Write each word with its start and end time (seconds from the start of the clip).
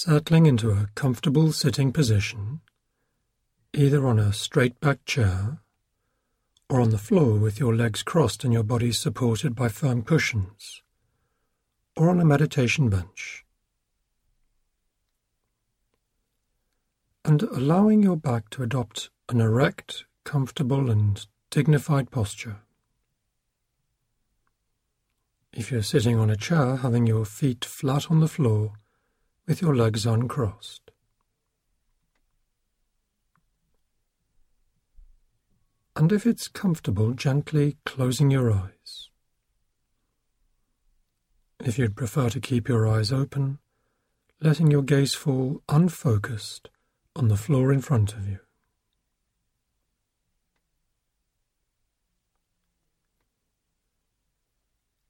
Settling 0.00 0.46
into 0.46 0.70
a 0.70 0.86
comfortable 0.94 1.50
sitting 1.50 1.92
position, 1.92 2.60
either 3.74 4.06
on 4.06 4.20
a 4.20 4.32
straight 4.32 4.78
back 4.78 5.04
chair 5.04 5.58
or 6.70 6.80
on 6.80 6.90
the 6.90 6.98
floor 6.98 7.36
with 7.36 7.58
your 7.58 7.74
legs 7.74 8.04
crossed 8.04 8.44
and 8.44 8.52
your 8.52 8.62
body 8.62 8.92
supported 8.92 9.56
by 9.56 9.66
firm 9.66 10.04
cushions, 10.04 10.82
or 11.96 12.10
on 12.10 12.20
a 12.20 12.24
meditation 12.24 12.88
bench. 12.88 13.44
And 17.24 17.42
allowing 17.42 18.00
your 18.00 18.16
back 18.16 18.50
to 18.50 18.62
adopt 18.62 19.10
an 19.28 19.40
erect, 19.40 20.04
comfortable, 20.22 20.92
and 20.92 21.26
dignified 21.50 22.12
posture. 22.12 22.58
If 25.52 25.72
you're 25.72 25.82
sitting 25.82 26.16
on 26.16 26.30
a 26.30 26.36
chair, 26.36 26.76
having 26.76 27.08
your 27.08 27.24
feet 27.24 27.64
flat 27.64 28.12
on 28.12 28.20
the 28.20 28.28
floor 28.28 28.74
with 29.48 29.62
your 29.62 29.74
legs 29.74 30.04
uncrossed. 30.04 30.90
And 35.96 36.12
if 36.12 36.26
it's 36.26 36.46
comfortable, 36.46 37.14
gently 37.14 37.78
closing 37.86 38.30
your 38.30 38.52
eyes. 38.52 39.08
If 41.64 41.78
you'd 41.78 41.96
prefer 41.96 42.28
to 42.28 42.40
keep 42.40 42.68
your 42.68 42.86
eyes 42.86 43.10
open, 43.10 43.58
letting 44.40 44.70
your 44.70 44.82
gaze 44.82 45.14
fall 45.14 45.62
unfocused 45.68 46.68
on 47.16 47.28
the 47.28 47.36
floor 47.36 47.72
in 47.72 47.80
front 47.80 48.12
of 48.12 48.28
you. 48.28 48.38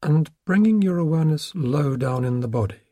And 0.01 0.31
bringing 0.47 0.81
your 0.81 0.97
awareness 0.97 1.53
low 1.57 1.97
down 1.97 2.25
in 2.25 2.39
the 2.39 2.49
body. 2.49 2.88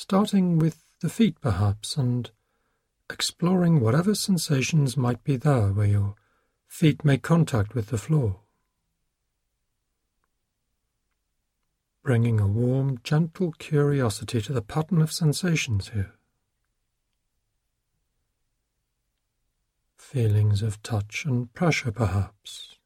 Starting 0.00 0.60
with 0.60 0.84
the 1.00 1.08
feet 1.08 1.40
perhaps 1.40 1.96
and 1.96 2.30
exploring 3.10 3.80
whatever 3.80 4.14
sensations 4.14 4.96
might 4.96 5.24
be 5.24 5.34
there 5.34 5.72
where 5.72 5.88
your 5.88 6.14
feet 6.68 7.04
make 7.04 7.20
contact 7.20 7.74
with 7.74 7.88
the 7.88 7.98
floor. 7.98 8.38
Bringing 12.04 12.38
a 12.38 12.46
warm, 12.46 13.00
gentle 13.02 13.50
curiosity 13.58 14.40
to 14.40 14.52
the 14.52 14.62
pattern 14.62 15.02
of 15.02 15.10
sensations 15.10 15.88
here. 15.88 16.14
Feelings 19.96 20.62
of 20.62 20.80
touch 20.84 21.24
and 21.26 21.52
pressure, 21.54 21.90
perhaps. 21.90 22.76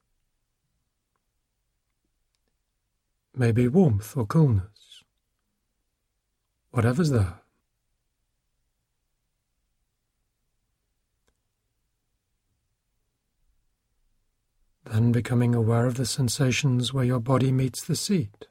Maybe 3.36 3.68
warmth 3.68 4.16
or 4.16 4.24
coolness. 4.24 4.81
Whatever's 6.72 7.10
there. 7.10 7.42
then 14.92 15.10
becoming 15.10 15.54
aware 15.54 15.86
of 15.86 15.94
the 15.94 16.04
sensations 16.04 16.92
where 16.92 17.04
your 17.04 17.20
body 17.20 17.50
meets 17.50 17.82
the 17.82 17.96
seat. 17.96 18.46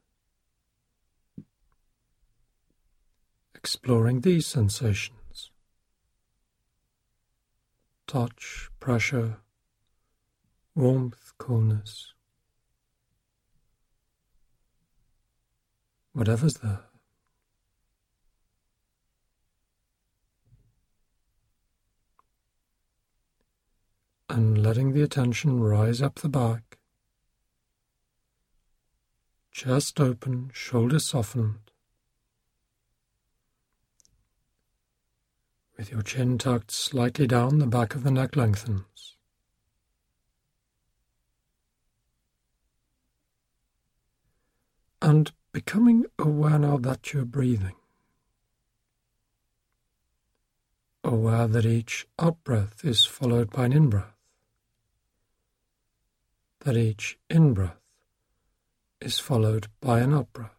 Exploring 3.54 4.22
these 4.22 4.48
sensations 4.48 5.18
touch, 8.08 8.70
pressure, 8.82 9.38
warmth, 10.76 11.32
coolness, 11.38 12.14
whatever's 16.12 16.56
there. 16.56 16.91
And 24.32 24.64
letting 24.64 24.94
the 24.94 25.02
attention 25.02 25.60
rise 25.60 26.02
up 26.02 26.16
the 26.16 26.30
back. 26.30 26.78
Chest 29.52 30.00
open, 30.00 30.50
shoulders 30.54 31.10
softened. 31.10 31.60
With 35.78 35.92
your 35.92 36.02
chin 36.02 36.38
tucked 36.38 36.72
slightly 36.72 37.28
down, 37.28 37.60
the 37.60 37.68
back 37.68 37.94
of 37.94 38.04
the 38.04 38.12
neck 38.12 38.38
lengthens. 38.38 39.18
And 45.02 45.32
becoming 45.52 46.06
aware 46.18 46.58
now 46.58 46.78
that 46.78 47.12
you're 47.12 47.26
breathing. 47.26 47.76
Aware 51.04 51.48
that 51.48 51.66
each 51.66 52.08
out 52.18 52.42
breath 52.46 52.86
is 52.86 53.04
followed 53.04 53.50
by 53.50 53.66
an 53.66 53.74
in 53.74 53.90
breath 53.90 54.21
that 56.62 56.78
each 56.78 57.18
in 57.30 57.54
breath 57.54 57.80
is 59.00 59.20
followed 59.20 59.68
by 59.82 60.00
an 60.00 60.14
out 60.14 60.32
breath. 60.34 60.52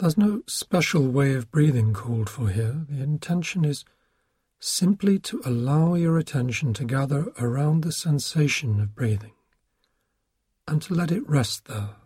There's 0.00 0.16
no 0.16 0.42
special 0.46 1.08
way 1.08 1.34
of 1.34 1.50
breathing 1.50 1.92
called 1.92 2.30
for 2.30 2.48
here. 2.48 2.86
The 2.88 3.02
intention 3.02 3.66
is 3.66 3.84
simply 4.60 5.18
to 5.18 5.40
allow 5.44 5.94
your 5.94 6.18
attention 6.18 6.74
to 6.74 6.84
gather 6.84 7.32
around 7.38 7.82
the 7.82 7.92
sensation 7.92 8.78
of 8.78 8.94
breathing 8.94 9.32
and 10.68 10.82
to 10.82 10.94
let 10.94 11.10
it 11.10 11.28
rest 11.28 11.64
there. 11.64 11.96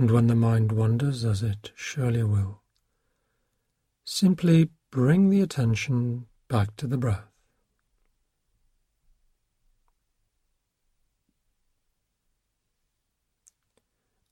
And 0.00 0.10
when 0.10 0.28
the 0.28 0.34
mind 0.34 0.72
wanders, 0.72 1.26
as 1.26 1.42
it 1.42 1.72
surely 1.74 2.22
will, 2.22 2.62
simply 4.02 4.70
bring 4.90 5.28
the 5.28 5.42
attention 5.42 6.24
back 6.48 6.74
to 6.76 6.86
the 6.86 6.96
breath. 6.96 7.28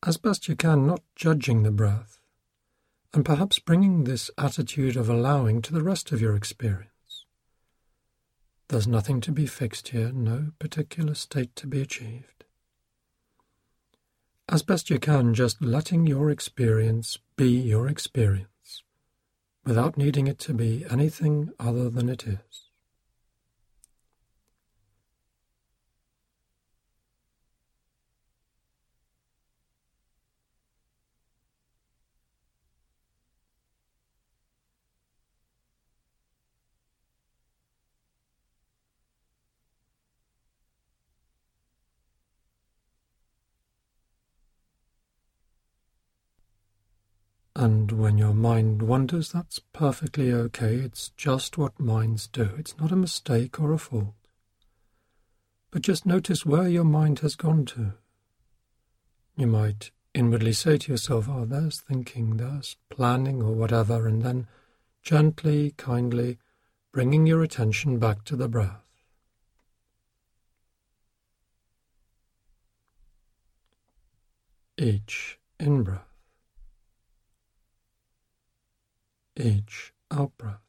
As 0.06 0.16
best 0.16 0.48
you 0.48 0.56
can, 0.56 0.86
not 0.86 1.02
judging 1.14 1.64
the 1.64 1.70
breath, 1.70 2.18
and 3.12 3.22
perhaps 3.22 3.58
bringing 3.58 4.04
this 4.04 4.30
attitude 4.38 4.96
of 4.96 5.10
allowing 5.10 5.60
to 5.60 5.74
the 5.74 5.82
rest 5.82 6.12
of 6.12 6.22
your 6.22 6.34
experience. 6.34 7.26
There's 8.68 8.88
nothing 8.88 9.20
to 9.20 9.32
be 9.32 9.44
fixed 9.44 9.88
here, 9.88 10.12
no 10.12 10.52
particular 10.58 11.12
state 11.12 11.54
to 11.56 11.66
be 11.66 11.82
achieved 11.82 12.37
as 14.48 14.62
best 14.62 14.88
you 14.88 14.98
can, 14.98 15.34
just 15.34 15.60
letting 15.60 16.06
your 16.06 16.30
experience 16.30 17.18
be 17.36 17.50
your 17.50 17.88
experience 17.88 18.82
without 19.64 19.98
needing 19.98 20.26
it 20.26 20.38
to 20.38 20.54
be 20.54 20.86
anything 20.90 21.50
other 21.60 21.90
than 21.90 22.08
it 22.08 22.26
is. 22.26 22.67
And 47.58 47.90
when 47.90 48.18
your 48.18 48.34
mind 48.34 48.82
wanders, 48.82 49.32
that's 49.32 49.58
perfectly 49.58 50.32
okay. 50.32 50.76
It's 50.76 51.08
just 51.16 51.58
what 51.58 51.80
minds 51.80 52.28
do. 52.28 52.50
It's 52.56 52.78
not 52.78 52.92
a 52.92 52.96
mistake 52.96 53.58
or 53.58 53.72
a 53.72 53.78
fault. 53.78 54.14
But 55.72 55.82
just 55.82 56.06
notice 56.06 56.46
where 56.46 56.68
your 56.68 56.84
mind 56.84 57.18
has 57.18 57.34
gone 57.34 57.64
to. 57.66 57.94
You 59.36 59.48
might 59.48 59.90
inwardly 60.14 60.52
say 60.52 60.78
to 60.78 60.92
yourself, 60.92 61.28
oh, 61.28 61.44
there's 61.44 61.80
thinking, 61.80 62.36
there's 62.36 62.76
planning, 62.90 63.42
or 63.42 63.52
whatever, 63.52 64.06
and 64.06 64.22
then 64.22 64.46
gently, 65.02 65.74
kindly 65.76 66.38
bringing 66.92 67.26
your 67.26 67.42
attention 67.42 67.98
back 67.98 68.22
to 68.26 68.36
the 68.36 68.48
breath. 68.48 68.88
each 74.78 75.38
in 75.58 75.82
breath, 75.82 76.07
each 79.38 79.92
out 80.10 80.36
breath. 80.36 80.60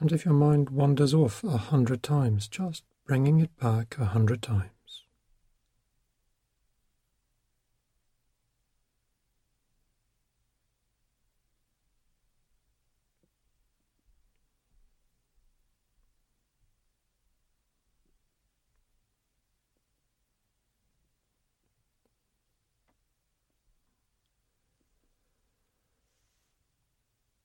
And 0.00 0.12
if 0.12 0.26
your 0.26 0.34
mind 0.34 0.68
wanders 0.68 1.14
off 1.14 1.42
a 1.44 1.56
hundred 1.56 2.02
times, 2.02 2.46
just 2.46 2.82
bringing 3.06 3.40
it 3.40 3.56
back 3.58 3.96
a 3.98 4.04
hundred 4.04 4.42
times. 4.42 4.73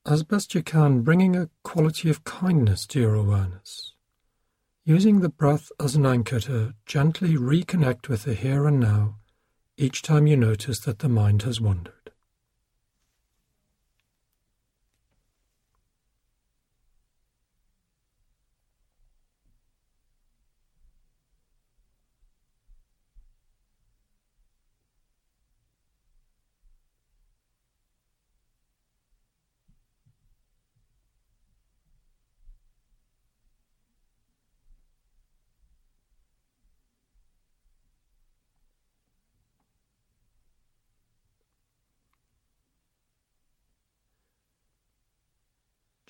As 0.09 0.23
best 0.23 0.55
you 0.55 0.63
can, 0.63 1.01
bringing 1.01 1.35
a 1.35 1.49
quality 1.63 2.09
of 2.09 2.23
kindness 2.23 2.87
to 2.87 2.99
your 2.99 3.13
awareness, 3.13 3.93
using 4.83 5.19
the 5.19 5.29
breath 5.29 5.71
as 5.79 5.95
an 5.95 6.05
anchor 6.05 6.39
to 6.39 6.73
gently 6.87 7.35
reconnect 7.35 8.09
with 8.09 8.23
the 8.23 8.33
here 8.33 8.65
and 8.65 8.79
now 8.79 9.15
each 9.77 10.01
time 10.01 10.25
you 10.25 10.35
notice 10.35 10.79
that 10.79 10.99
the 10.99 11.07
mind 11.07 11.43
has 11.43 11.61
wandered. 11.61 11.93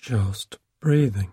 Just 0.00 0.56
breathing. 0.80 1.32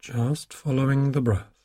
Just 0.00 0.54
following 0.54 1.12
the 1.12 1.20
breath. 1.20 1.57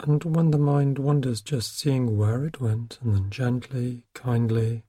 And 0.00 0.22
when 0.22 0.52
the 0.52 0.58
mind 0.58 0.98
wanders, 0.98 1.40
just 1.40 1.78
seeing 1.78 2.16
where 2.16 2.44
it 2.44 2.60
went 2.60 2.98
and 3.02 3.14
then 3.14 3.30
gently, 3.30 4.04
kindly 4.14 4.84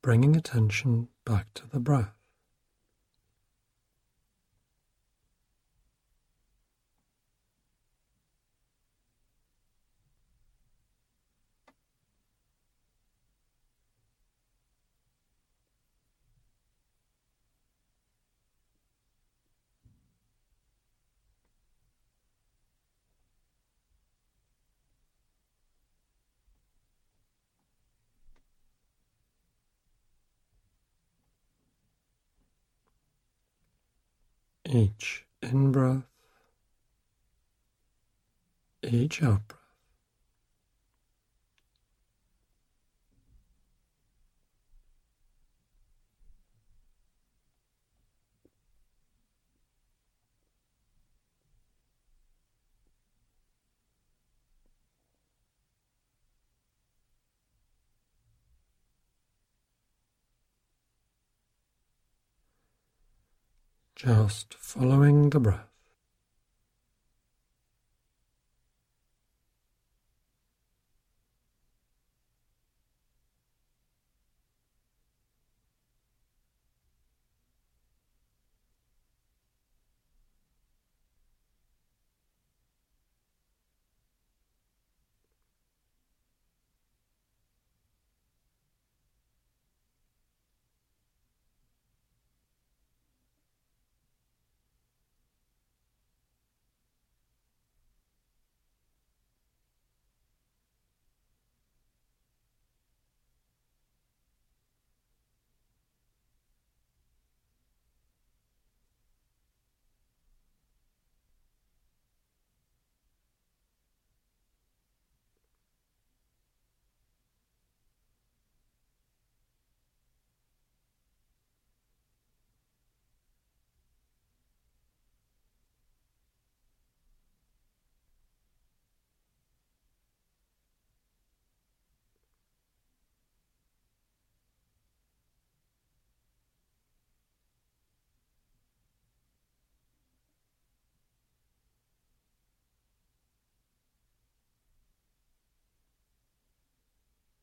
bringing 0.00 0.36
attention 0.36 1.08
back 1.24 1.52
to 1.54 1.66
the 1.68 1.80
breath. 1.80 2.21
Each 34.74 35.24
in 35.42 35.72
breath, 35.72 36.04
each 38.82 39.22
out 39.22 39.48
breath. 39.48 39.61
Just 64.02 64.54
following 64.54 65.30
the 65.30 65.38
breath. 65.38 65.71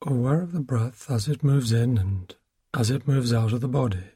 Aware 0.09 0.41
of 0.41 0.51
the 0.51 0.59
breath 0.59 1.09
as 1.09 1.27
it 1.27 1.43
moves 1.43 1.71
in 1.71 1.97
and 1.97 2.35
as 2.73 2.89
it 2.89 3.07
moves 3.07 3.33
out 3.33 3.53
of 3.53 3.61
the 3.61 3.67
body. 3.67 4.11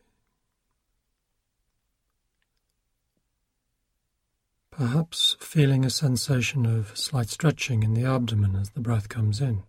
Perhaps 4.72 5.36
feeling 5.40 5.86
a 5.86 5.90
sensation 5.90 6.66
of 6.66 6.98
slight 6.98 7.30
stretching 7.30 7.84
in 7.84 7.94
the 7.94 8.06
abdomen 8.06 8.56
as 8.56 8.72
the 8.72 8.80
breath 8.80 9.10
comes 9.10 9.40
in. 9.40 9.64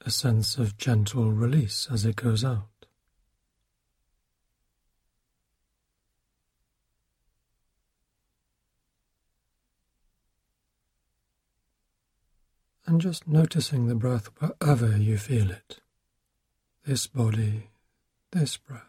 A 0.00 0.10
sense 0.10 0.56
of 0.56 0.76
gentle 0.76 1.30
release 1.30 1.86
as 1.92 2.04
it 2.04 2.16
goes 2.16 2.42
out. 2.42 2.69
And 12.90 13.00
just 13.00 13.28
noticing 13.28 13.86
the 13.86 13.94
breath 13.94 14.28
wherever 14.40 14.96
you 14.96 15.16
feel 15.16 15.52
it. 15.52 15.78
This 16.84 17.06
body, 17.06 17.70
this 18.32 18.56
breath. 18.56 18.82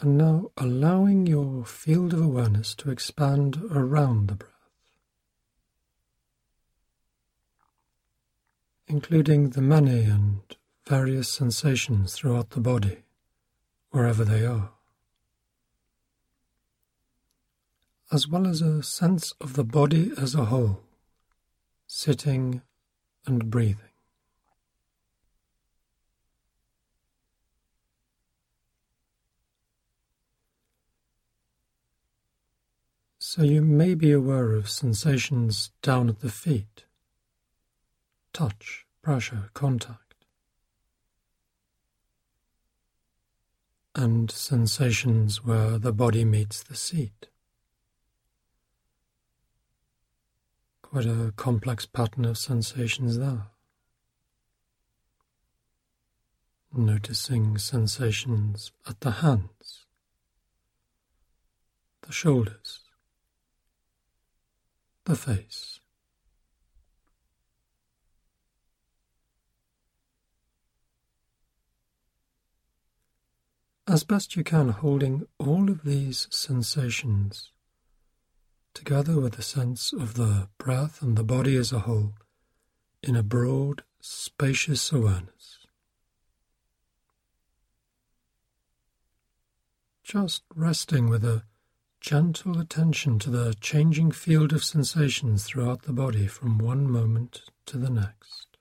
And 0.00 0.16
now 0.16 0.52
allowing 0.56 1.26
your 1.26 1.64
field 1.64 2.12
of 2.12 2.22
awareness 2.22 2.76
to 2.76 2.92
expand 2.92 3.60
around 3.68 4.28
the 4.28 4.36
breath, 4.36 4.50
including 8.86 9.50
the 9.50 9.62
many 9.62 10.04
and 10.04 10.42
various 10.86 11.28
sensations 11.28 12.14
throughout 12.14 12.50
the 12.50 12.60
body, 12.60 12.98
wherever 13.90 14.24
they 14.24 14.46
are. 14.46 14.70
As 18.12 18.28
well 18.28 18.46
as 18.46 18.60
a 18.60 18.82
sense 18.82 19.32
of 19.40 19.54
the 19.54 19.64
body 19.64 20.12
as 20.18 20.34
a 20.34 20.44
whole, 20.44 20.82
sitting 21.86 22.60
and 23.26 23.50
breathing. 23.50 23.78
So 33.18 33.42
you 33.42 33.62
may 33.62 33.94
be 33.94 34.12
aware 34.12 34.52
of 34.52 34.68
sensations 34.68 35.70
down 35.80 36.10
at 36.10 36.20
the 36.20 36.28
feet, 36.28 36.84
touch, 38.34 38.84
pressure, 39.00 39.48
contact, 39.54 40.26
and 43.94 44.30
sensations 44.30 45.42
where 45.42 45.78
the 45.78 45.94
body 45.94 46.26
meets 46.26 46.62
the 46.62 46.76
seat. 46.76 47.31
Quite 50.92 51.06
a 51.06 51.32
complex 51.36 51.86
pattern 51.86 52.26
of 52.26 52.36
sensations 52.36 53.16
there. 53.16 53.46
Noticing 56.70 57.56
sensations 57.56 58.72
at 58.86 59.00
the 59.00 59.10
hands, 59.10 59.86
the 62.02 62.12
shoulders, 62.12 62.80
the 65.06 65.16
face. 65.16 65.80
As 73.88 74.04
best 74.04 74.36
you 74.36 74.44
can, 74.44 74.68
holding 74.68 75.26
all 75.38 75.70
of 75.70 75.84
these 75.84 76.28
sensations 76.30 77.50
together 78.74 79.20
with 79.20 79.38
a 79.38 79.42
sense 79.42 79.92
of 79.92 80.14
the 80.14 80.48
breath 80.58 81.02
and 81.02 81.16
the 81.16 81.24
body 81.24 81.56
as 81.56 81.72
a 81.72 81.80
whole, 81.80 82.14
in 83.02 83.16
a 83.16 83.22
broad, 83.22 83.82
spacious 84.00 84.92
awareness. 84.92 85.66
Just 90.02 90.42
resting 90.54 91.08
with 91.08 91.24
a 91.24 91.44
gentle 92.00 92.58
attention 92.58 93.18
to 93.20 93.30
the 93.30 93.54
changing 93.60 94.10
field 94.10 94.52
of 94.52 94.64
sensations 94.64 95.44
throughout 95.44 95.82
the 95.82 95.92
body 95.92 96.26
from 96.26 96.58
one 96.58 96.90
moment 96.90 97.42
to 97.66 97.78
the 97.78 97.90
next. 97.90 98.51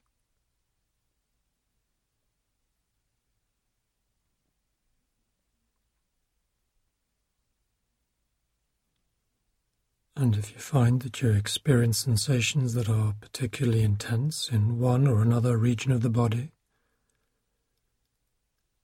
And 10.21 10.35
if 10.35 10.51
you 10.51 10.59
find 10.59 11.01
that 11.01 11.19
you 11.23 11.31
experience 11.31 11.97
sensations 11.97 12.75
that 12.75 12.87
are 12.87 13.15
particularly 13.19 13.81
intense 13.81 14.51
in 14.51 14.77
one 14.77 15.07
or 15.07 15.19
another 15.19 15.57
region 15.57 15.91
of 15.91 16.01
the 16.01 16.11
body, 16.11 16.51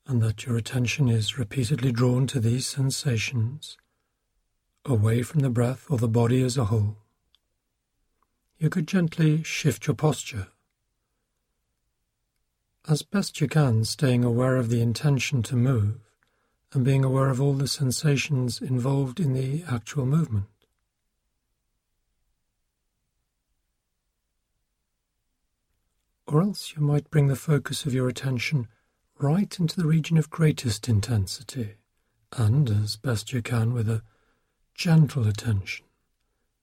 and 0.07 0.19
that 0.23 0.47
your 0.47 0.57
attention 0.57 1.09
is 1.09 1.37
repeatedly 1.37 1.91
drawn 1.91 2.25
to 2.25 2.39
these 2.39 2.65
sensations, 2.65 3.77
away 4.83 5.21
from 5.21 5.41
the 5.41 5.51
breath 5.51 5.85
or 5.91 5.99
the 5.99 6.07
body 6.07 6.41
as 6.41 6.57
a 6.57 6.65
whole, 6.65 6.97
you 8.57 8.71
could 8.71 8.87
gently 8.87 9.43
shift 9.43 9.85
your 9.85 9.95
posture. 9.95 10.47
As 12.89 13.03
best 13.03 13.39
you 13.39 13.47
can, 13.47 13.85
staying 13.85 14.23
aware 14.23 14.55
of 14.55 14.69
the 14.69 14.81
intention 14.81 15.43
to 15.43 15.55
move 15.55 15.99
and 16.73 16.83
being 16.83 17.05
aware 17.05 17.29
of 17.29 17.39
all 17.39 17.53
the 17.53 17.67
sensations 17.67 18.59
involved 18.59 19.19
in 19.19 19.33
the 19.33 19.63
actual 19.69 20.07
movement. 20.07 20.47
Or 26.27 26.41
else 26.41 26.73
you 26.75 26.81
might 26.81 27.09
bring 27.09 27.27
the 27.27 27.35
focus 27.35 27.85
of 27.85 27.93
your 27.93 28.09
attention 28.09 28.67
right 29.17 29.59
into 29.59 29.75
the 29.75 29.87
region 29.87 30.17
of 30.17 30.29
greatest 30.29 30.87
intensity, 30.89 31.75
and, 32.33 32.69
as 32.69 32.97
best 32.97 33.31
you 33.33 33.41
can, 33.41 33.73
with 33.73 33.89
a 33.89 34.03
gentle 34.75 35.27
attention, 35.27 35.85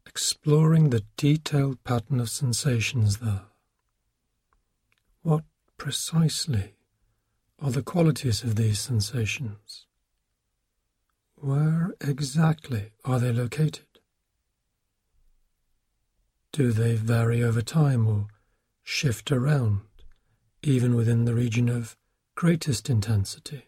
exploring 0.07 0.91
the 0.91 1.03
detailed 1.17 1.83
pattern 1.83 2.21
of 2.21 2.29
sensations 2.29 3.19
there. 3.19 3.47
What 5.23 5.45
precisely 5.79 6.75
are 7.59 7.71
the 7.71 7.83
qualities 7.83 8.45
of 8.45 8.57
these 8.57 8.79
sensations? 8.79 9.87
Where 11.37 11.95
exactly 12.01 12.93
are 13.05 13.19
they 13.19 13.33
located? 13.33 13.87
Do 16.53 16.71
they 16.73 16.95
vary 16.95 17.43
over 17.43 17.63
time 17.63 18.07
or 18.07 18.29
shift 18.85 19.33
around, 19.33 19.81
even 20.63 20.95
within 20.95 21.25
the 21.25 21.35
region 21.35 21.69
of 21.71 21.97
greatest 22.35 22.91
intensity. 22.91 23.65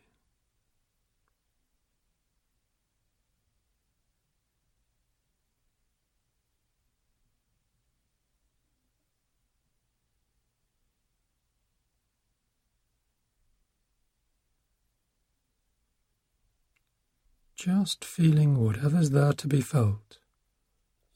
Just 17.56 18.04
feeling 18.04 18.62
whatever's 18.62 19.10
there 19.10 19.32
to 19.32 19.48
be 19.48 19.62
felt 19.62 20.18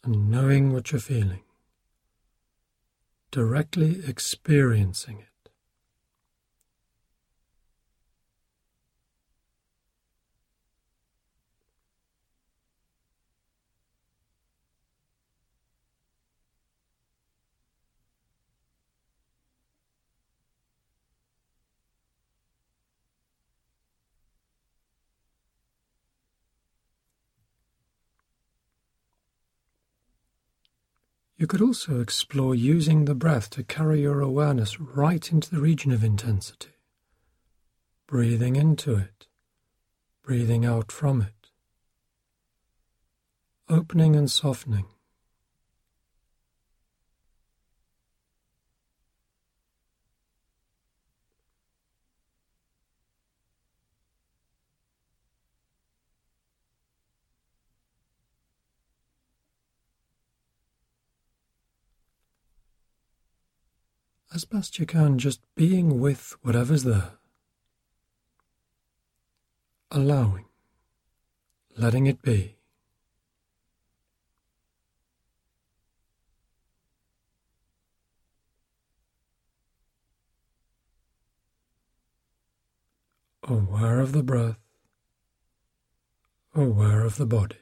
and 0.02 0.30
knowing 0.30 0.72
what 0.72 0.90
you're 0.90 1.00
feeling 1.00 1.42
directly 3.30 4.02
experiencing 4.06 5.20
it. 5.20 5.29
You 31.40 31.46
could 31.46 31.62
also 31.62 32.00
explore 32.00 32.54
using 32.54 33.06
the 33.06 33.14
breath 33.14 33.48
to 33.50 33.64
carry 33.64 34.02
your 34.02 34.20
awareness 34.20 34.78
right 34.78 35.32
into 35.32 35.48
the 35.48 35.62
region 35.62 35.90
of 35.90 36.04
intensity, 36.04 36.74
breathing 38.06 38.56
into 38.56 38.94
it, 38.96 39.26
breathing 40.22 40.66
out 40.66 40.92
from 40.92 41.22
it, 41.22 41.48
opening 43.70 44.16
and 44.16 44.30
softening. 44.30 44.84
As 64.40 64.46
best 64.46 64.78
you 64.78 64.86
can, 64.86 65.18
just 65.18 65.42
being 65.54 66.00
with 66.00 66.34
whatever's 66.40 66.84
there. 66.84 67.10
Allowing, 69.90 70.46
letting 71.76 72.06
it 72.06 72.22
be. 72.22 72.56
Aware 83.46 84.00
of 84.00 84.12
the 84.12 84.22
breath, 84.22 84.56
aware 86.54 87.04
of 87.04 87.16
the 87.16 87.26
body. 87.26 87.56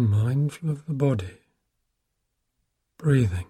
Mindful 0.00 0.70
of 0.70 0.86
the 0.86 0.94
body, 0.94 1.38
breathing. 2.98 3.46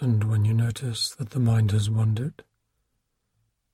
And 0.00 0.24
when 0.24 0.44
you 0.44 0.54
notice 0.54 1.10
that 1.10 1.30
the 1.30 1.40
mind 1.40 1.72
has 1.72 1.90
wandered, 1.90 2.44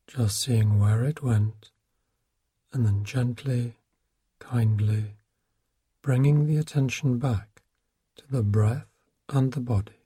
just 0.07 0.40
seeing 0.40 0.78
where 0.78 1.04
it 1.04 1.23
went, 1.23 1.71
and 2.73 2.87
then 2.87 3.04
gently, 3.04 3.75
kindly 4.38 5.16
bringing 6.02 6.47
the 6.47 6.57
attention 6.57 7.19
back 7.19 7.62
to 8.16 8.25
the 8.31 8.43
breath 8.43 8.87
and 9.28 9.52
the 9.52 9.61
body. 9.61 10.04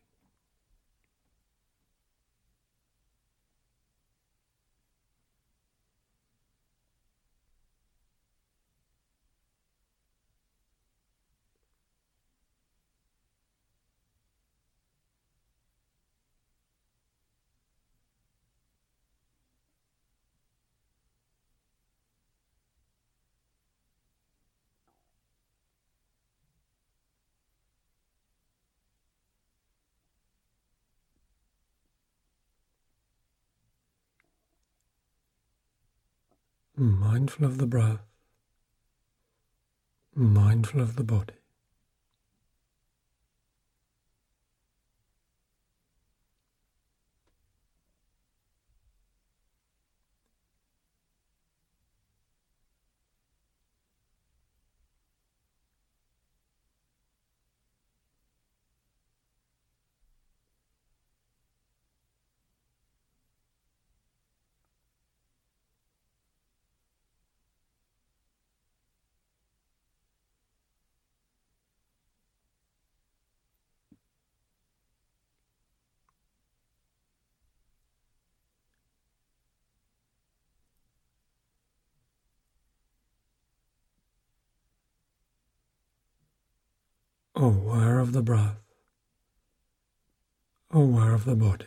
Mindful 36.79 37.45
of 37.45 37.59
the 37.59 37.67
breath, 37.67 38.07
mindful 40.15 40.81
of 40.81 40.95
the 40.95 41.03
body. 41.03 41.38
Aware 87.39 88.01
of 88.01 88.13
the 88.13 88.23
breath, 88.23 88.59
aware 90.73 91.15
of 91.15 91.25
the 91.25 91.37
body. 91.37 91.67